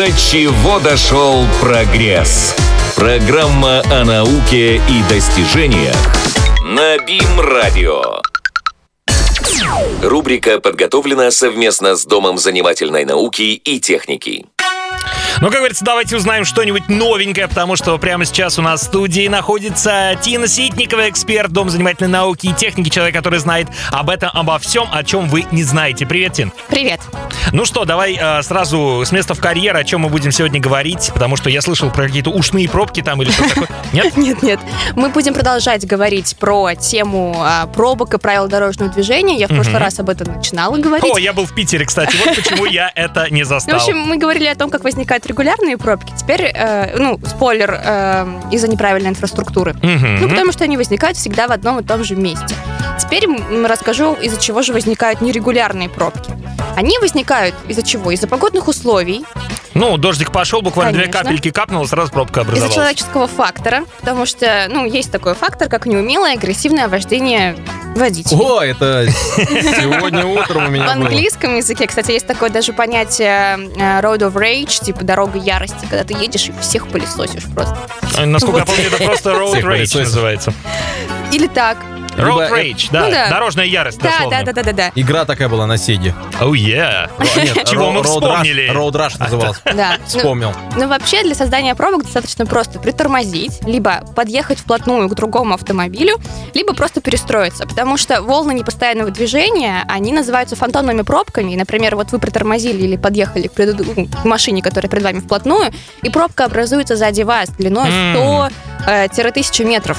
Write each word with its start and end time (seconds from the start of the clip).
До 0.00 0.06
чего 0.12 0.78
дошел 0.78 1.44
прогресс? 1.60 2.56
Программа 2.96 3.82
о 3.92 4.02
науке 4.02 4.76
и 4.76 5.02
достижениях 5.10 5.94
на 6.64 6.96
БИМ-радио. 6.96 8.22
Рубрика 10.02 10.58
подготовлена 10.58 11.30
совместно 11.30 11.96
с 11.96 12.06
Домом 12.06 12.38
занимательной 12.38 13.04
науки 13.04 13.42
и 13.42 13.78
техники. 13.78 14.46
Ну, 15.40 15.48
как 15.48 15.60
говорится, 15.60 15.86
давайте 15.86 16.16
узнаем 16.16 16.44
что-нибудь 16.44 16.90
новенькое, 16.90 17.48
потому 17.48 17.74
что 17.74 17.96
прямо 17.96 18.26
сейчас 18.26 18.58
у 18.58 18.62
нас 18.62 18.82
в 18.82 18.84
студии 18.84 19.26
находится 19.26 20.12
Тина 20.20 20.46
Ситникова, 20.46 21.08
эксперт 21.08 21.50
Дом 21.50 21.70
занимательной 21.70 22.10
науки 22.10 22.48
и 22.48 22.52
техники, 22.52 22.90
человек, 22.90 23.14
который 23.14 23.38
знает 23.38 23.68
об 23.90 24.10
этом, 24.10 24.28
обо 24.34 24.58
всем, 24.58 24.86
о 24.92 25.02
чем 25.02 25.28
вы 25.30 25.46
не 25.50 25.62
знаете. 25.62 26.04
Привет, 26.04 26.34
Тин. 26.34 26.52
Привет. 26.68 27.00
Ну 27.52 27.64
что, 27.64 27.86
давай 27.86 28.18
э, 28.20 28.42
сразу 28.42 29.02
с 29.02 29.12
места 29.12 29.32
в 29.32 29.40
карьер, 29.40 29.74
о 29.76 29.82
чем 29.82 30.02
мы 30.02 30.10
будем 30.10 30.30
сегодня 30.30 30.60
говорить, 30.60 31.10
потому 31.14 31.36
что 31.36 31.48
я 31.48 31.62
слышал 31.62 31.90
про 31.90 32.06
какие-то 32.06 32.28
ушные 32.28 32.68
пробки 32.68 33.00
там 33.00 33.22
или 33.22 33.30
что 33.30 33.48
такое. 33.48 33.68
Нет? 33.94 34.18
Нет, 34.18 34.42
нет. 34.42 34.60
Мы 34.94 35.08
будем 35.08 35.32
продолжать 35.32 35.86
говорить 35.86 36.36
про 36.38 36.74
тему 36.74 37.34
а, 37.38 37.66
пробок 37.66 38.12
и 38.14 38.18
правил 38.18 38.46
дорожного 38.46 38.92
движения. 38.92 39.36
Я 39.36 39.46
в 39.48 39.50
прошлый 39.50 39.78
раз 39.78 39.98
об 39.98 40.10
этом 40.10 40.36
начинала 40.36 40.76
говорить. 40.76 41.10
О, 41.10 41.18
я 41.18 41.32
был 41.32 41.46
в 41.46 41.54
Питере, 41.54 41.86
кстати, 41.86 42.14
вот 42.24 42.36
почему 42.36 42.66
я 42.66 42.92
это 42.94 43.28
не 43.30 43.40
Ну, 43.40 43.46
в 43.46 43.48
застал. 43.48 43.76
общем, 43.76 43.98
мы 43.98 44.18
говорили 44.18 44.46
о 44.46 44.54
том, 44.54 44.70
как 44.70 44.84
возникают 44.84 45.26
регулярные 45.30 45.78
пробки. 45.78 46.12
Теперь, 46.16 46.42
э, 46.52 46.96
ну, 46.98 47.18
спойлер, 47.26 47.80
э, 47.82 48.26
из-за 48.50 48.68
неправильной 48.68 49.10
инфраструктуры. 49.10 49.74
Мгм. 49.82 50.20
Ну, 50.22 50.28
потому 50.28 50.52
что 50.52 50.64
они 50.64 50.76
возникают 50.76 51.16
всегда 51.16 51.46
в 51.46 51.52
одном 51.52 51.78
и 51.78 51.82
том 51.84 52.02
же 52.04 52.16
месте. 52.16 52.54
Теперь 52.98 53.26
расскажу, 53.66 54.14
из-за 54.14 54.40
чего 54.40 54.62
же 54.62 54.72
возникают 54.72 55.20
нерегулярные 55.20 55.88
пробки. 55.88 56.32
Они 56.76 56.98
возникают 56.98 57.54
из-за 57.68 57.82
чего? 57.82 58.10
Из-за 58.10 58.26
погодных 58.26 58.68
условий, 58.68 59.24
Ну, 59.72 59.96
дождик 59.98 60.32
пошел, 60.32 60.62
буквально 60.62 60.92
две 60.92 61.02
Конечно. 61.02 61.22
капельки 61.22 61.50
капнуло, 61.52 61.86
сразу 61.86 62.10
пробка 62.10 62.40
из-за 62.40 62.48
образовалась. 62.50 62.74
человеческого 62.74 63.28
фактора, 63.28 63.84
потому 64.00 64.26
что, 64.26 64.66
ну, 64.68 64.84
есть 64.84 65.12
такой 65.12 65.34
фактор, 65.34 65.68
как 65.68 65.86
неумелое 65.86 66.34
агрессивное 66.34 66.88
вождение 66.88 67.54
водителя. 67.94 68.38
О, 68.38 68.60
это 68.62 69.06
сегодня 69.08 70.24
утром 70.26 70.64
у 70.64 70.68
В 70.68 70.70
меня 70.70 70.84
было. 70.84 70.92
английском 71.06 71.56
языке, 71.56 71.86
кстати, 71.86 72.12
есть 72.12 72.26
такое 72.26 72.50
даже 72.50 72.72
понятие 72.72 73.70
э, 73.76 74.00
road 74.00 74.18
of 74.20 74.32
rage, 74.34 74.82
типа 74.84 75.04
дорога 75.04 75.38
ярости, 75.38 75.86
когда 75.88 76.04
ты 76.04 76.14
едешь 76.14 76.48
и 76.48 76.52
всех 76.60 76.88
пылесосишь 76.88 77.44
просто. 77.54 77.76
Насколько 78.24 78.58
я 78.60 78.64
помню, 78.64 78.84
это 78.92 79.04
просто 79.04 79.30
road 79.30 79.60
rage 79.62 79.98
называется. 80.00 80.52
Или 81.32 81.46
так. 81.46 81.76
Road 82.20 82.44
Либо 82.48 82.58
rage, 82.58 82.88
да. 82.92 83.00
Ну 83.04 83.10
да. 83.10 83.28
Дорожная 83.30 83.64
ярость, 83.64 83.98
Да, 83.98 84.10
дословно. 84.10 84.38
да, 84.38 84.44
да, 84.44 84.52
да, 84.52 84.62
да, 84.62 84.72
да. 84.72 84.92
Игра 84.94 85.24
такая 85.24 85.48
была 85.48 85.66
на 85.66 85.76
Сеге. 85.76 86.14
Oh 86.40 86.50
yeah. 86.52 87.10
Нет, 87.36 87.64
Чего 87.70 87.90
мы 87.92 88.02
вспомнили? 88.02 88.70
Road 88.72 88.92
Rush 88.92 89.18
назывался. 89.18 89.60
Да. 89.64 89.96
Ну, 89.98 90.06
Вспомнил. 90.06 90.52
Ну, 90.76 90.88
вообще, 90.88 91.22
для 91.22 91.34
создания 91.34 91.74
пробок 91.74 92.04
достаточно 92.04 92.46
просто 92.46 92.78
притормозить, 92.78 93.60
либо 93.66 94.02
подъехать 94.14 94.58
вплотную 94.58 95.08
к 95.08 95.14
другому 95.14 95.54
автомобилю, 95.54 96.16
либо 96.54 96.74
просто 96.74 97.00
перестроиться, 97.00 97.66
потому 97.66 97.96
что 97.96 98.22
волны 98.22 98.52
непостоянного 98.52 99.10
движения, 99.10 99.84
они 99.88 100.12
называются 100.12 100.56
фантомными 100.56 101.02
пробками. 101.02 101.52
И, 101.52 101.56
например, 101.56 101.96
вот 101.96 102.12
вы 102.12 102.18
притормозили 102.18 102.82
или 102.82 102.96
подъехали 102.96 103.46
к, 103.48 103.52
преду- 103.52 103.84
ну, 103.96 104.06
к 104.06 104.24
машине, 104.24 104.62
которая 104.62 104.90
перед 104.90 105.02
вами 105.02 105.20
вплотную, 105.20 105.72
и 106.02 106.10
пробка 106.10 106.44
образуется 106.44 106.96
сзади 106.96 107.22
вас 107.22 107.50
длиной 107.50 107.88
М. 107.90 108.50
100-1000 108.86 109.64
метров. 109.64 109.98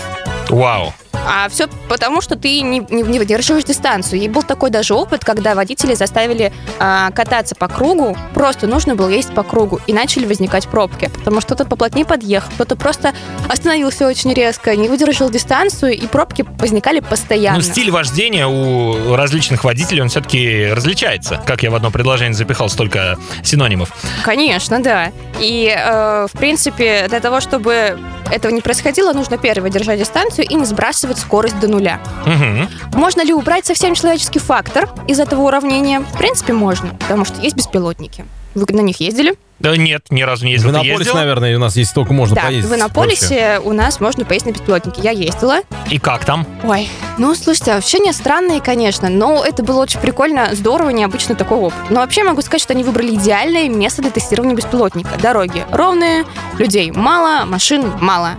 Вау. 0.49 0.93
А 1.27 1.49
все 1.49 1.67
потому, 1.87 2.21
что 2.21 2.35
ты 2.35 2.61
не, 2.61 2.79
не- 2.89 3.03
не 3.03 3.19
выдерживаешь 3.19 3.63
дистанцию. 3.63 4.21
И 4.21 4.27
был 4.27 4.43
такой 4.43 4.69
даже 4.69 4.93
опыт, 4.93 5.23
когда 5.23 5.55
водители 5.55 5.93
заставили 5.93 6.51
а, 6.79 7.11
кататься 7.11 7.55
по 7.55 7.67
кругу, 7.67 8.17
просто 8.33 8.67
нужно 8.67 8.95
было 8.95 9.09
ездить 9.09 9.33
по 9.33 9.43
кругу, 9.43 9.79
и 9.87 9.93
начали 9.93 10.25
возникать 10.25 10.67
пробки. 10.67 11.09
Потому 11.13 11.41
что 11.41 11.55
кто-то 11.55 11.69
поплотнее 11.69 12.05
подъехал, 12.05 12.49
кто-то 12.55 12.75
просто 12.75 13.13
остановился 13.49 14.07
очень 14.07 14.33
резко, 14.33 14.75
не 14.75 14.87
выдержал 14.87 15.29
дистанцию, 15.29 15.93
и 15.93 16.07
пробки 16.07 16.45
возникали 16.57 17.01
постоянно. 17.01 17.57
Ну, 17.57 17.63
стиль 17.63 17.91
вождения 17.91 18.47
у 18.47 19.15
различных 19.15 19.63
водителей, 19.63 20.01
он 20.01 20.09
все-таки 20.09 20.67
различается. 20.71 21.41
Как 21.45 21.63
я 21.63 21.71
в 21.71 21.75
одно 21.75 21.91
предложение 21.91 22.33
запихал 22.33 22.69
столько 22.69 23.17
синонимов. 23.43 23.91
Конечно, 24.23 24.81
да. 24.81 25.11
И, 25.39 25.73
э, 25.75 26.27
в 26.31 26.37
принципе, 26.37 27.05
для 27.09 27.19
того, 27.19 27.41
чтобы 27.41 27.99
этого 28.31 28.51
не 28.51 28.61
происходило, 28.61 29.11
нужно 29.13 29.37
первое 29.37 29.69
держать 29.69 29.99
дистанцию 29.99 30.45
и 30.47 30.53
не 30.53 30.65
сбрасывать 30.65 31.10
скорость 31.17 31.59
до 31.59 31.67
нуля. 31.67 31.99
Мгм. 32.25 32.69
Можно 32.93 33.23
ли 33.23 33.33
убрать 33.33 33.65
совсем 33.65 33.93
человеческий 33.95 34.39
фактор 34.39 34.89
из 35.07 35.19
этого 35.19 35.41
уравнения? 35.41 35.99
В 36.01 36.17
принципе, 36.17 36.53
можно, 36.53 36.89
потому 36.99 37.25
что 37.25 37.41
есть 37.41 37.55
беспилотники. 37.55 38.25
Вы 38.53 38.65
на 38.69 38.81
них 38.81 38.99
ездили? 38.99 39.35
Да 39.59 39.77
нет, 39.77 40.07
ни 40.09 40.23
разу 40.23 40.45
не 40.45 40.51
В 40.51 40.53
ездил. 40.55 40.71
Ты 40.71 40.75
Иннополис, 40.75 40.99
ездил? 40.99 41.15
наверное, 41.15 41.55
у 41.55 41.59
нас 41.59 41.77
есть 41.77 41.93
только 41.93 42.13
можно 42.13 42.35
да, 42.35 42.41
поездить. 42.43 42.69
в 42.69 42.75
Иннополисе 42.75 43.61
у 43.63 43.71
нас 43.73 43.99
можно 43.99 44.25
поездить 44.25 44.55
на 44.55 44.59
беспилотнике. 44.59 45.01
Я 45.03 45.11
ездила. 45.11 45.59
И 45.89 45.99
как 45.99 46.25
там? 46.25 46.45
Ой, 46.63 46.89
ну, 47.17 47.33
слушайте, 47.35 47.73
ощущения 47.73 48.11
странные, 48.11 48.59
конечно, 48.59 49.07
но 49.07 49.45
это 49.45 49.63
было 49.63 49.81
очень 49.83 49.99
прикольно, 49.99 50.49
здорово, 50.53 50.89
необычно 50.89 51.35
такой 51.35 51.59
опыт. 51.59 51.77
Но 51.89 51.99
вообще 52.01 52.23
могу 52.23 52.41
сказать, 52.41 52.61
что 52.61 52.73
они 52.73 52.83
выбрали 52.83 53.13
идеальное 53.15 53.69
место 53.69 54.01
для 54.01 54.11
тестирования 54.11 54.55
беспилотника. 54.55 55.11
Дороги 55.21 55.63
ровные, 55.71 56.25
людей 56.57 56.91
мало, 56.91 57.45
машин 57.45 57.93
мало. 58.01 58.31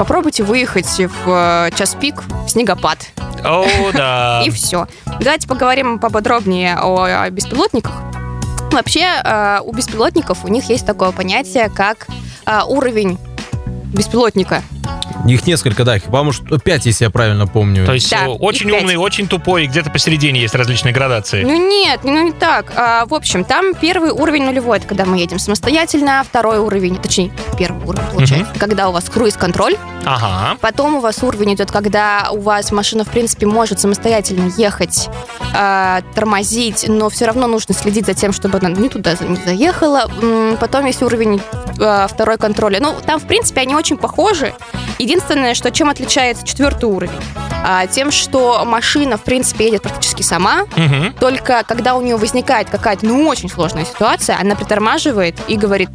Попробуйте 0.00 0.44
выехать 0.44 0.88
в 0.98 1.28
э, 1.28 1.70
час 1.76 1.94
пик 1.94 2.22
в 2.46 2.48
снегопад. 2.48 3.00
О, 3.44 3.66
да. 3.92 4.42
И 4.46 4.48
все. 4.48 4.86
Давайте 5.20 5.46
поговорим 5.46 5.98
поподробнее 5.98 6.78
о, 6.78 7.04
о 7.04 7.28
беспилотниках. 7.28 7.92
Вообще, 8.72 9.04
э, 9.22 9.58
у 9.62 9.70
беспилотников 9.74 10.42
у 10.46 10.48
них 10.48 10.70
есть 10.70 10.86
такое 10.86 11.10
понятие, 11.10 11.68
как 11.68 12.06
э, 12.46 12.60
уровень 12.66 13.18
беспилотника. 13.92 14.62
Их 15.26 15.46
несколько, 15.46 15.84
да, 15.84 15.96
их, 15.96 16.04
по-моему, 16.04 16.32
что- 16.32 16.58
пять, 16.58 16.86
если 16.86 17.04
я 17.04 17.10
правильно 17.10 17.46
помню. 17.46 17.84
То 17.86 17.92
есть 17.92 18.10
Да, 18.10 18.24
э, 18.26 18.28
очень 18.28 18.66
их 18.68 18.72
пять. 18.74 18.82
умный, 18.82 18.96
очень 18.96 19.28
тупой, 19.28 19.64
и 19.64 19.66
где-то 19.66 19.90
посередине 19.90 20.40
есть 20.40 20.54
различные 20.54 20.92
градации. 20.94 21.42
Ну 21.44 21.68
нет, 21.68 22.00
ну 22.04 22.22
не 22.24 22.32
так. 22.32 22.72
А, 22.76 23.04
в 23.06 23.14
общем, 23.14 23.44
там 23.44 23.74
первый 23.74 24.10
уровень 24.10 24.44
нулевой, 24.44 24.78
это 24.78 24.86
когда 24.86 25.04
мы 25.04 25.18
едем 25.18 25.38
самостоятельно, 25.38 26.24
второй 26.28 26.58
уровень, 26.58 26.96
точнее, 26.96 27.30
первый 27.58 27.84
уровень 27.86 28.06
получается, 28.14 28.52
когда 28.58 28.88
у 28.88 28.92
вас 28.92 29.04
круиз-контроль, 29.10 29.76
Ага. 30.04 30.56
потом 30.60 30.96
у 30.96 31.00
вас 31.00 31.22
уровень 31.22 31.54
идет, 31.54 31.70
когда 31.70 32.28
у 32.32 32.40
вас 32.40 32.72
машина, 32.72 33.04
в 33.04 33.08
принципе, 33.08 33.46
может 33.46 33.78
самостоятельно 33.80 34.50
ехать, 34.56 35.08
а, 35.54 36.00
тормозить, 36.14 36.86
но 36.88 37.10
все 37.10 37.26
равно 37.26 37.46
нужно 37.46 37.74
следить 37.74 38.06
за 38.06 38.14
тем, 38.14 38.32
чтобы 38.32 38.58
она 38.58 38.70
не 38.70 38.88
туда 38.88 39.16
за- 39.16 39.24
не 39.24 39.36
заехала. 39.36 40.08
М, 40.22 40.56
Потом 40.60 40.86
есть 40.86 41.02
уровень 41.02 41.40
второй 41.74 42.36
контроля. 42.38 42.78
Ну, 42.80 42.94
там, 43.04 43.18
в 43.20 43.26
принципе, 43.26 43.60
они 43.62 43.74
очень 43.74 43.96
похожи. 43.96 44.52
Единственное, 44.98 45.54
что 45.54 45.70
чем 45.70 45.88
отличается 45.88 46.46
четвертый 46.46 46.84
уровень? 46.86 47.12
А, 47.64 47.86
тем, 47.86 48.10
что 48.10 48.62
машина, 48.64 49.16
в 49.18 49.22
принципе, 49.22 49.66
едет 49.66 49.82
практически 49.82 50.22
сама, 50.22 50.64
Мгм. 50.76 51.14
только 51.18 51.62
когда 51.66 51.94
у 51.94 52.00
нее 52.00 52.16
возникает 52.16 52.70
какая-то, 52.70 53.06
ну, 53.06 53.26
очень 53.28 53.48
сложная 53.50 53.84
ситуация, 53.84 54.38
она 54.40 54.54
притормаживает 54.56 55.36
и 55.48 55.56
говорит... 55.56 55.90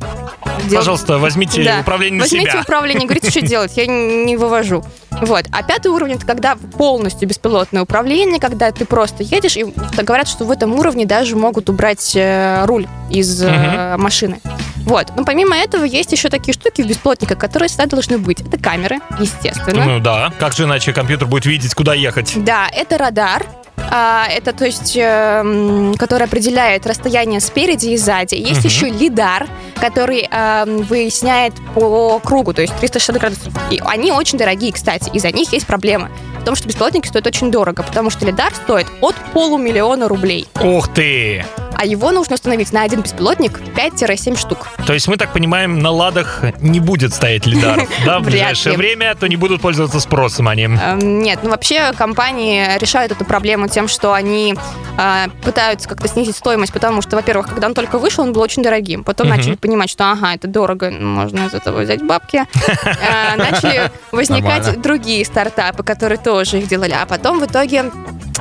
«Дел- 0.70 0.80
Пожалуйста, 0.80 1.18
возьмите 1.18 1.64
Да. 1.64 1.80
управление 1.82 2.20
на 2.20 2.24
Возьмите 2.24 2.52
себя. 2.52 2.62
управление, 2.62 3.06
говорите, 3.06 3.30
что 3.30 3.42
делать, 3.46 3.74
я 3.78 3.86
не 3.88 4.38
вывожу. 4.38 4.84
Вот. 5.22 5.46
А 5.52 5.64
пятый 5.64 5.88
уровень 5.88 6.16
это 6.16 6.26
когда 6.26 6.56
полностью 6.56 7.28
беспилотное 7.28 7.84
управление, 7.84 8.40
когда 8.40 8.72
ты 8.72 8.86
просто 8.86 9.24
едешь, 9.24 9.58
и 9.58 9.66
говорят, 9.98 10.28
что 10.28 10.46
в 10.46 10.52
этом 10.52 10.74
уровне 10.74 11.06
даже 11.06 11.36
могут 11.36 11.70
убрать 11.70 12.16
э, 12.16 12.66
руль 12.66 12.88
из 13.10 13.42
э, 13.42 13.96
машины. 13.98 14.40
Вот. 14.86 15.08
Но 15.16 15.26
помимо 15.26 15.56
этого 15.56 15.84
есть 15.84 16.12
еще 16.12 16.30
такие 16.30 16.54
штуки 16.54 16.82
в 16.82 16.88
беспилотниках, 16.88 17.38
которые 17.38 17.70
всегда 17.70 17.88
должны 17.88 18.18
быть. 18.18 18.42
Это 18.42 18.58
камеры, 18.58 19.00
естественно. 19.20 19.86
Ну 19.86 20.00
да, 20.00 20.32
как 20.40 20.54
же 20.54 20.64
иначе 20.64 20.94
компьютер 20.94 21.28
будет 21.28 21.46
видеть, 21.46 21.74
куда 21.74 21.94
ехать? 21.94 22.34
Да, 22.44 22.68
это 22.72 22.98
радар. 22.98 23.46
А, 23.92 24.28
это, 24.30 24.54
то 24.54 24.66
есть, 24.66 24.94
эм, 24.96 25.96
который 25.96 26.26
определяет 26.28 26.86
расстояние 26.86 27.40
спереди 27.40 27.88
и 27.90 27.98
сзади. 27.98 28.36
Есть 28.36 28.60
Мгм. 28.60 28.68
еще 28.68 28.90
лидар, 28.90 29.48
который 29.80 30.28
эм, 30.32 30.78
выясняет 30.84 31.54
по 31.74 32.20
кругу, 32.20 32.54
то 32.54 32.62
есть 32.62 32.74
360 32.76 33.18
градусов. 33.20 33.54
И 33.72 33.82
они 33.86 34.12
очень 34.12 34.38
дорогие, 34.38 34.72
кстати. 34.74 35.10
Из-за 35.14 35.32
них 35.32 35.52
есть 35.54 35.68
проблема. 35.68 36.10
В 36.42 36.44
том, 36.46 36.56
что 36.56 36.68
беспилотники 36.68 37.08
стоят 37.08 37.28
очень 37.28 37.52
дорого, 37.52 37.84
потому 37.84 38.10
что 38.10 38.26
лидар 38.26 38.54
стоит 38.54 38.88
от 39.02 39.16
полумиллиона 39.34 40.08
рублей. 40.08 40.48
Ух 40.62 40.88
ты! 40.94 41.46
А 41.76 41.86
его 41.86 42.12
нужно 42.12 42.36
установить 42.36 42.72
на 42.72 42.84
один 42.84 43.02
беспилотник 43.02 43.60
5-7 43.76 44.38
штук. 44.38 44.68
То 44.86 44.94
есть 44.94 45.08
мы 45.08 45.18
так 45.18 45.34
понимаем, 45.34 45.80
на 45.80 45.92
ладах 45.92 46.44
не 46.60 46.80
будет 46.80 47.14
стоять 47.14 47.46
лидаров, 47.46 47.88
да, 48.06 48.20
в 48.20 48.24
ближайшее 48.24 48.72
ли. 48.72 48.78
время, 48.78 49.16
то 49.16 49.28
не 49.28 49.36
будут 49.36 49.62
пользоваться 49.62 50.00
спросом 50.00 50.48
они. 50.48 50.64
Эм, 50.64 51.20
Нет, 51.20 51.40
ну 51.44 51.50
вообще 51.50 51.92
компании 51.94 52.78
решают 52.80 53.12
эту 53.12 53.26
проблему 53.26 53.68
тем, 53.68 53.88
что 53.88 54.14
они 54.14 54.56
э, 54.98 55.26
пытаются 55.44 55.88
как-то 55.90 56.08
снизить 56.08 56.36
стоимость, 56.36 56.74
потому 56.74 57.02
что, 57.02 57.16
во-первых, 57.16 57.50
когда 57.50 57.68
он 57.68 57.74
только 57.74 57.98
вышел, 57.98 58.24
он 58.24 58.34
был 58.34 58.42
очень 58.42 58.64
дорогим. 58.64 59.04
Потом 59.04 59.28
начали 59.28 59.56
понимать, 59.56 59.90
что 59.90 60.12
ага, 60.12 60.34
это 60.34 60.48
дорого, 60.48 60.92
можно 60.92 61.46
из 61.48 61.54
этого 61.54 61.82
взять 61.82 62.02
бабки. 62.04 62.44
Э, 62.86 63.36
Начали 63.36 63.92
возникать 64.12 64.82
другие 64.82 65.24
стартапы, 65.26 65.84
которые 65.84 66.18
тоже 66.18 66.60
их 66.60 66.68
делали. 66.68 66.92
А 67.00 67.06
потом 67.06 67.40
в 67.40 67.46
итоге 67.46 67.92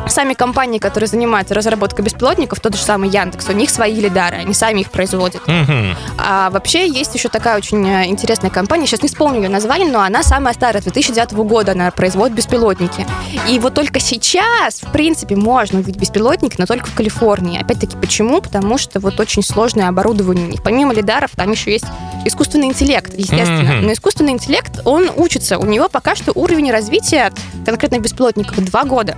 сами 0.09 0.35
компании, 0.35 0.79
которые 0.79 1.09
занимаются 1.09 1.55
разработкой 1.55 2.05
беспилотников, 2.05 2.61
тот 2.61 2.75
же 2.75 2.83
самый 2.83 3.09
Яндекс, 3.09 3.49
у 3.49 3.53
них 3.53 3.71
свои 3.71 3.95
лидары, 3.95 4.37
они 4.37 4.55
сами 4.55 4.81
их 4.81 4.91
производят. 4.91 5.43
А 6.19 6.51
вообще 6.51 6.89
есть 6.89 7.15
еще 7.15 7.29
такая 7.29 7.57
очень 7.57 7.87
э, 7.87 8.07
интересная 8.07 8.51
компания, 8.51 8.87
сейчас 8.87 9.03
не 9.03 9.09
вспомню 9.09 9.43
ее 9.43 9.49
название, 9.49 9.91
но 9.91 10.01
она 10.01 10.23
самая 10.23 10.55
старая, 10.55 10.81
с 10.81 10.85
2009 10.85 11.33
года 11.33 11.73
она 11.73 11.91
производит 11.91 12.37
беспилотники. 12.37 13.07
И 13.49 13.59
вот 13.59 13.75
только 13.75 14.01
сейчас, 14.01 14.83
в 14.83 14.93
принципе, 14.93 15.37
можно 15.37 15.81
увидеть 15.81 16.01
беспилотники, 16.01 16.57
но 16.59 16.67
только 16.67 16.87
в 16.87 16.95
Калифорнии. 16.95 17.61
Опять-таки, 17.61 17.97
почему? 17.97 18.41
Потому 18.41 18.79
что 18.79 19.01
вот 19.01 19.21
очень 19.21 19.43
сложное 19.43 19.89
оборудование 19.89 20.47
у 20.47 20.51
них. 20.51 20.63
Помимо 20.63 20.95
лидаров, 20.95 21.31
там 21.37 21.53
еще 21.53 21.73
есть 21.73 21.87
искусственный 22.25 22.67
интеллект, 22.67 23.13
естественно. 23.17 23.81
Но 23.81 23.93
искусственный 23.93 24.33
интеллект, 24.33 24.81
он 24.85 25.11
учится. 25.17 25.59
У 25.59 25.67
него 25.67 25.89
пока 25.89 26.15
что 26.15 26.33
уровень 26.35 26.71
развития 26.71 27.33
конкретно 27.65 27.99
беспилотников 27.99 28.65
два 28.65 28.85
года. 28.85 29.17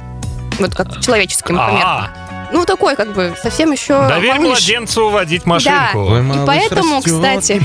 Вот 0.58 0.74
как 0.74 1.00
человеческий, 1.00 1.52
например. 1.52 1.82
А, 1.84 2.10
Ну, 2.52 2.64
такой, 2.64 2.94
как 2.94 3.12
бы, 3.12 3.34
совсем 3.42 3.72
еще 3.72 4.06
доверь 4.08 4.38
малыш. 4.38 4.60
младенцу 4.60 5.10
водить 5.10 5.46
машинку. 5.46 5.98
Ой, 5.98 6.20
И 6.20 6.46
поэтому, 6.46 6.96
растет, 6.98 7.12
кстати, 7.12 7.60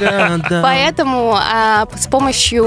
да. 0.48 0.60
Поэтому 0.62 1.34
а, 1.36 1.86
с 1.98 2.06
помощью 2.06 2.64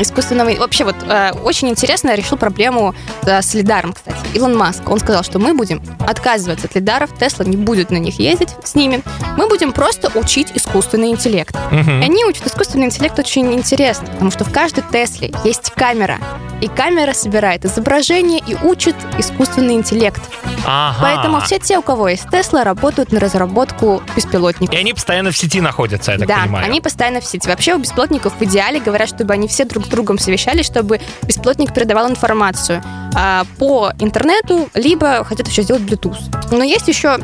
искусственного... 0.00 0.54
Вообще 0.56 0.84
вот 0.84 0.94
а, 1.08 1.32
очень 1.42 1.68
интересно 1.68 2.14
решил 2.14 2.36
проблему 2.38 2.94
с 3.26 3.52
лидаром, 3.54 3.92
кстати. 3.92 4.16
Илон 4.34 4.56
Маск, 4.56 4.88
он 4.88 5.00
сказал, 5.00 5.24
что 5.24 5.38
мы 5.40 5.54
будем 5.54 5.82
отказываться 6.06 6.66
от 6.68 6.74
лидаров, 6.76 7.10
Тесла 7.18 7.44
не 7.44 7.56
будет 7.56 7.90
на 7.90 7.96
них 7.96 8.20
ездить 8.20 8.50
с 8.62 8.74
ними. 8.76 9.02
Мы 9.36 9.48
будем 9.48 9.72
просто 9.72 10.10
учить 10.16 10.52
искусственный 10.54 11.08
интеллект. 11.08 11.56
И 11.72 12.04
они 12.04 12.24
учат 12.24 12.46
искусственный 12.46 12.86
интеллект 12.86 13.18
очень 13.18 13.52
интересно, 13.52 14.06
потому 14.06 14.30
что 14.30 14.44
в 14.44 14.52
каждой 14.52 14.84
Тесле 14.92 15.32
есть 15.44 15.72
камера. 15.74 16.18
И 16.62 16.68
камера 16.68 17.12
собирает 17.12 17.64
изображение 17.64 18.40
и 18.46 18.54
учит 18.54 18.94
искусственный 19.18 19.74
интеллект. 19.74 20.22
Ага. 20.64 20.98
Поэтому 21.00 21.40
все 21.40 21.58
те, 21.58 21.76
у 21.76 21.82
кого 21.82 22.08
есть 22.08 22.30
Тесла, 22.30 22.62
работают 22.62 23.10
на 23.10 23.18
разработку 23.18 24.00
беспилотников. 24.14 24.72
И 24.72 24.78
они 24.78 24.94
постоянно 24.94 25.32
в 25.32 25.36
сети 25.36 25.60
находятся, 25.60 26.12
я 26.12 26.18
так 26.18 26.28
да, 26.28 26.42
понимаю. 26.42 26.64
они 26.64 26.80
постоянно 26.80 27.20
в 27.20 27.24
сети. 27.24 27.48
Вообще 27.48 27.74
у 27.74 27.78
беспилотников 27.78 28.34
в 28.38 28.42
идеале 28.44 28.78
говорят, 28.78 29.08
чтобы 29.08 29.34
они 29.34 29.48
все 29.48 29.64
друг 29.64 29.86
с 29.86 29.88
другом 29.88 30.18
совещались, 30.18 30.66
чтобы 30.66 31.00
беспилотник 31.24 31.74
передавал 31.74 32.08
информацию 32.08 32.80
а, 33.14 33.44
по 33.58 33.90
интернету, 33.98 34.70
либо 34.74 35.24
хотят 35.24 35.48
еще 35.48 35.62
сделать 35.62 35.82
Bluetooth. 35.82 36.16
Но 36.52 36.62
есть 36.62 36.86
еще 36.86 37.18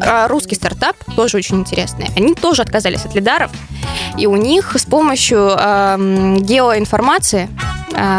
а, 0.00 0.28
русский 0.28 0.54
стартап, 0.54 0.96
тоже 1.16 1.36
очень 1.36 1.60
интересный. 1.60 2.08
Они 2.16 2.34
тоже 2.34 2.62
отказались 2.62 3.04
от 3.04 3.14
лидаров, 3.14 3.50
и 4.16 4.26
у 4.26 4.36
них 4.36 4.76
с 4.76 4.84
помощью 4.84 5.54
ам, 5.56 6.38
геоинформации 6.42 7.48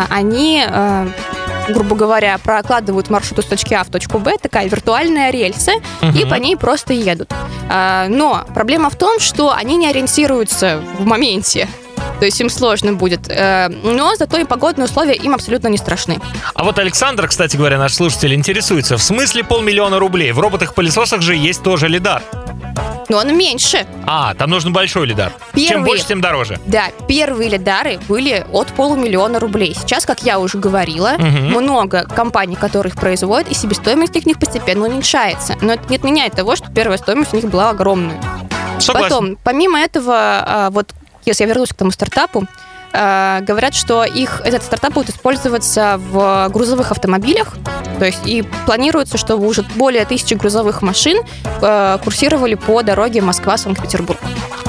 они, 0.10 0.64
а, 0.68 1.08
грубо 1.70 1.96
говоря, 1.96 2.38
прокладывают 2.44 3.10
маршрут 3.10 3.40
из 3.40 3.46
точки 3.46 3.74
А 3.74 3.84
в 3.84 3.90
точку 3.90 4.20
Б, 4.20 4.38
такая 4.42 4.68
виртуальная 4.68 5.31
рельса, 5.31 5.72
и 6.02 6.06
Мгм. 6.06 6.30
по 6.30 6.36
ней 6.36 6.56
просто 6.58 6.94
едут. 6.94 7.31
А, 7.70 8.08
Но 8.10 8.44
проблема 8.54 8.90
в 8.90 8.96
том, 8.96 9.20
что 9.20 9.54
они 9.54 9.78
не 9.78 9.88
ориентируются 9.88 10.81
в 10.98 11.06
моменте. 11.06 11.68
То 12.20 12.26
есть 12.26 12.40
им 12.42 12.50
сложно 12.50 12.94
будет. 12.94 13.30
Э, 13.30 13.70
Но 13.84 14.14
зато 14.16 14.38
и 14.38 14.44
погодные 14.44 14.86
условия 14.86 15.14
им 15.14 15.34
абсолютно 15.34 15.70
не 15.70 15.78
страшны. 15.78 16.18
А 16.54 16.64
вот 16.66 16.78
Александр, 16.80 17.28
кстати 17.30 17.56
говоря, 17.56 17.78
наш 17.78 17.94
слушатель 17.94 18.34
интересуется, 18.34 18.98
в 18.98 19.02
смысле 19.04 19.44
полмиллиона 19.46 20.00
рублей? 20.00 20.32
В 20.34 20.40
роботах-пылесосах 20.40 21.22
же 21.22 21.36
есть 21.36 21.64
тоже 21.64 21.88
лидар. 21.88 22.22
Но 23.10 23.18
он 23.18 23.36
меньше. 23.36 23.86
А, 24.06 24.34
там 24.36 24.50
нужен 24.52 24.72
большой 24.72 25.08
лидар. 25.08 25.32
Чем 25.56 25.68
Первый. 25.68 25.86
больше, 25.86 26.06
тем 26.08 26.22
дороже. 26.22 26.60
Да, 26.68 26.86
первые 27.08 27.50
лидары 27.50 28.00
были 28.08 28.46
от 28.52 28.68
полумиллиона 28.68 29.40
рублей. 29.40 29.76
Сейчас, 29.80 30.06
как 30.06 30.22
я 30.24 30.40
уже 30.40 30.58
говорила, 30.60 31.14
Мгм. 31.18 31.48
много 31.62 32.04
компаний, 32.06 32.56
которые 32.56 32.92
их 32.92 33.00
производят, 33.00 33.50
и 33.52 33.54
себестоимость 33.56 34.16
их 34.16 34.26
них 34.26 34.40
постепенно 34.40 34.86
уменьшается. 34.88 35.56
Но 35.62 35.74
это 35.74 35.90
не 35.90 35.96
отменяет 35.98 36.34
того, 36.34 36.56
что 36.56 36.72
первая 36.72 36.98
стоимость 36.98 37.34
у 37.34 37.36
них 37.38 37.46
была 37.50 37.72
огромная. 37.72 38.22
Согласен. 38.80 39.10
Потом, 39.10 39.38
помимо 39.44 39.80
этого, 39.80 40.14
а, 40.16 40.70
вот 40.70 40.94
если 41.26 41.44
я 41.44 41.50
вернусь 41.50 41.70
к 41.70 41.74
тому 41.74 41.92
стартапу, 41.92 42.46
а, 42.94 43.42
говорят, 43.42 43.76
что 43.76 44.04
их 44.04 44.42
этот 44.44 44.64
стартап 44.64 44.94
будет 44.94 45.10
использоваться 45.10 46.00
в 46.12 46.50
грузовых 46.50 46.92
автомобилях, 46.92 47.56
то 48.00 48.06
есть 48.06 48.25
и 48.25 48.44
планируется, 48.66 49.18
что 49.18 49.36
уже 49.36 49.63
более 49.75 50.06
тысячи 50.06 50.34
грузовых 50.34 50.81
машин 50.81 51.22
э, 51.62 51.98
курсировали 52.04 52.56
по 52.56 52.81
дороге 52.81 53.22
Москва-Санкт-Петербург 53.22 54.19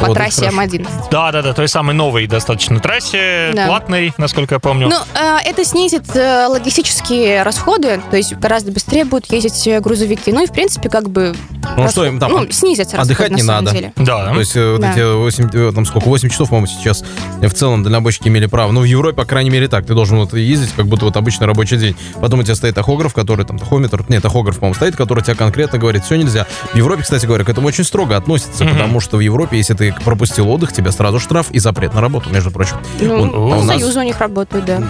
по 0.01 0.07
Вот 0.07 0.15
трассе 0.15 0.51
хорошо. 0.51 0.63
М11. 0.63 0.89
Да, 1.11 1.31
да, 1.33 1.43
да, 1.43 1.53
той 1.53 1.69
самой 1.69 1.95
новой 1.95 2.27
достаточно 2.27 2.81
трассе, 2.81 3.51
Да. 3.53 3.67
платной, 3.67 4.13
насколько 4.17 4.55
я 4.55 4.59
помню. 4.59 4.89
Ну, 4.89 4.97
э, 5.15 5.39
это 5.45 5.65
снизит 5.65 6.05
э, 6.17 6.47
логистические 6.47 7.43
расходы, 7.43 8.01
то 8.11 8.17
есть 8.17 8.35
гораздо 8.35 8.73
быстрее 8.73 9.05
будут 9.05 9.31
ездить 9.31 9.67
э, 9.67 9.81
грузовики. 9.81 10.33
Ну 10.33 10.43
и, 10.43 10.47
в 10.47 10.53
принципе, 10.53 10.89
как 10.89 11.09
бы... 11.11 11.35
Ну 11.77 11.83
расход- 11.85 11.91
что 11.93 12.05
им 12.07 12.19
там, 12.19 12.31
Ну, 12.33 12.47
снизятся 12.51 12.97
расходы, 12.97 13.15
отдыхать 13.15 13.37
не 13.37 13.43
самом 13.43 13.65
надо. 13.65 13.77
деле. 13.77 13.93
да. 13.97 14.33
То 14.33 14.39
есть 14.41 14.57
э, 14.57 14.73
вот 14.73 14.81
Да. 14.81 14.93
эти 14.93 15.15
8, 15.15 15.51
э, 15.53 15.73
там 15.75 15.85
сколько, 15.87 16.09
8 16.09 16.29
часов, 16.29 16.49
по-моему, 16.49 16.67
сейчас 16.67 17.05
в 17.41 17.51
целом 17.53 17.83
дальнобойщики 17.83 18.29
имели 18.29 18.47
право. 18.47 18.73
Ну, 18.73 18.81
в 18.81 18.85
Европе, 18.85 19.17
по 19.17 19.25
крайней 19.25 19.51
мере, 19.51 19.69
так. 19.69 19.87
Ты 19.87 19.95
должен 19.95 20.19
вот 20.19 20.35
ездить, 20.35 20.73
как 20.77 20.87
будто 20.87 21.05
вот 21.07 21.17
обычный 21.17 21.47
рабочий 21.47 21.77
день. 21.79 21.97
Потом 22.21 22.41
у 22.41 22.43
тебя 22.43 22.55
стоит 22.55 22.75
тахограф, 22.75 23.15
который 23.15 23.45
там, 23.47 23.59
тахометр, 23.59 24.05
нет, 24.09 24.23
тахограф, 24.23 24.57
по-моему, 24.59 24.75
стоит, 24.75 24.97
который 24.97 25.23
тебе 25.25 25.35
конкретно 25.37 25.79
говорит, 25.79 26.05
все 26.05 26.17
нельзя. 26.17 26.47
В 26.73 26.77
Европе, 26.77 27.03
кстати 27.03 27.27
говоря, 27.27 27.45
к 27.45 27.49
этому 27.49 27.69
очень 27.69 27.85
строго 27.85 28.17
относятся, 28.17 28.65
Мгм. 28.65 28.73
потому 28.75 29.01
что 29.01 29.17
в 29.17 29.21
Европе, 29.21 29.57
если 29.57 29.75
ты 29.75 29.95
пропустил 30.05 30.49
отдых, 30.51 30.73
тебе 30.73 30.93
сразу 30.93 31.19
штраф 31.21 31.51
и 31.51 31.59
запрет 31.59 31.95
на 31.95 32.01
работу, 32.01 32.31
между 32.31 32.51
прочим. 32.51 32.77
Ну, 33.01 33.23
Он- 33.23 33.31
а 33.35 33.39
у 33.59 33.63
нас- 33.65 33.77
Союзы 33.81 34.01
у 34.01 34.03
них 34.03 34.19
работают, 34.19 34.65
да. 34.65 34.83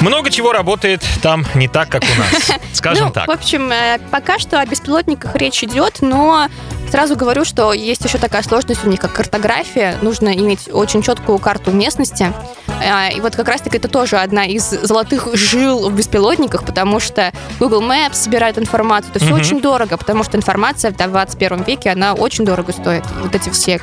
Много 0.00 0.30
чего 0.30 0.52
работает 0.52 1.02
там 1.22 1.44
не 1.54 1.68
так, 1.68 1.88
как 1.88 2.02
у 2.02 2.18
нас. 2.18 2.50
Скажем 2.72 3.06
ну, 3.06 3.12
так. 3.12 3.26
в 3.26 3.30
общем, 3.30 3.70
э, 3.72 3.98
пока 4.10 4.38
что 4.38 4.60
о 4.60 4.66
беспилотниках 4.66 5.34
речь 5.36 5.64
идет, 5.64 5.98
но 6.02 6.48
сразу 6.90 7.16
говорю, 7.16 7.44
что 7.44 7.72
есть 7.72 8.04
еще 8.04 8.18
такая 8.18 8.42
сложность 8.42 8.84
у 8.84 8.88
них, 8.88 9.00
как 9.00 9.12
картография. 9.14 9.96
Нужно 10.02 10.28
иметь 10.36 10.68
очень 10.72 11.02
четкую 11.02 11.38
карту 11.38 11.70
местности. 11.72 12.32
Э, 12.82 13.12
И 13.16 13.20
вот 13.20 13.34
как 13.34 13.48
раз-таки 13.48 13.78
это 13.78 13.88
тоже 13.88 14.18
одна 14.18 14.44
из 14.44 14.68
золотых 14.68 15.28
жил 15.34 15.88
в 15.88 15.94
беспилотниках, 15.94 16.64
потому 16.64 17.00
что 17.00 17.32
Google 17.58 17.82
Maps 17.82 18.14
собирает 18.14 18.58
информацию. 18.58 19.10
Это 19.10 19.18
все 19.24 19.32
Мгм. 19.32 19.40
очень 19.40 19.60
дорого, 19.60 19.96
потому 19.96 20.22
что 20.24 20.36
информация 20.36 20.92
в 20.92 20.96
21 20.96 21.62
веке, 21.64 21.90
она 21.90 22.12
очень 22.12 22.44
дорого 22.44 22.72
стоит. 22.72 23.04
Вот 23.22 23.34
эти 23.34 23.48
все 23.50 23.80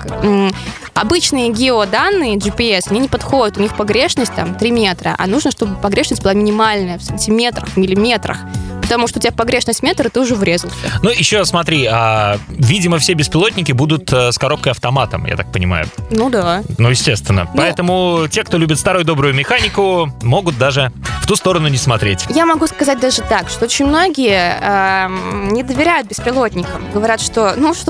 обычные 0.93 1.51
геоданные 1.51 2.37
GPS, 2.37 2.89
они 2.89 3.01
не 3.01 3.07
подходят, 3.07 3.57
у 3.57 3.61
них 3.61 3.75
погрешность 3.75 4.33
там 4.35 4.55
3 4.55 4.71
метра, 4.71 5.15
а 5.17 5.27
нужно, 5.27 5.51
чтобы 5.51 5.75
погрешность 5.75 6.21
была 6.21 6.33
минимальная, 6.33 6.97
в 6.97 7.03
сантиметрах, 7.03 7.75
миллиметрах. 7.75 8.37
Потому 8.83 9.07
что 9.07 9.19
у 9.19 9.21
тебя 9.21 9.31
погрешность 9.31 9.81
метр, 9.81 10.07
и 10.07 10.09
ты 10.09 10.19
уже 10.19 10.35
врезался. 10.35 10.75
Ну, 11.01 11.09
еще 11.09 11.45
смотри, 11.45 11.87
а, 11.89 12.37
видимо, 12.49 12.99
все 12.99 13.13
беспилотники 13.13 13.71
будут 13.71 14.11
э, 14.11 14.31
с 14.33 14.37
коробкой 14.37 14.73
автоматом, 14.73 15.25
я 15.25 15.37
так 15.37 15.51
понимаю. 15.53 15.87
Ну 16.11 16.29
да. 16.29 16.63
Ну, 16.77 16.89
естественно. 16.89 17.49
Поэтому 17.55 18.27
те, 18.29 18.43
кто 18.43 18.57
любит 18.57 18.77
старую 18.77 19.05
добрую 19.05 19.33
механику, 19.33 20.11
могут 20.21 20.57
даже 20.57 20.91
в 21.21 21.27
ту 21.27 21.37
сторону 21.37 21.69
не 21.69 21.77
смотреть. 21.77 22.25
Я 22.29 22.45
могу 22.45 22.67
сказать 22.67 22.99
даже 22.99 23.21
так, 23.21 23.47
что 23.47 23.63
очень 23.65 23.85
многие 23.85 24.59
эм, 24.59 25.53
не 25.53 25.63
доверяют 25.63 26.07
беспилотникам. 26.07 26.83
Говорят, 26.93 27.21
что 27.21 27.53
ну 27.55 27.73
что 27.73 27.81